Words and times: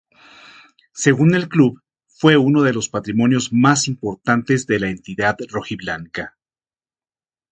Según 0.93 1.35
el 1.35 1.47
club, 1.47 1.83
fue 2.07 2.35
uno 2.35 2.63
de 2.63 2.73
los 2.73 2.89
patrimonios 2.89 3.53
más 3.53 3.87
importantes 3.87 4.65
de 4.65 4.79
la 4.79 4.89
entidad 4.89 5.37
rojiblanca. 5.49 6.39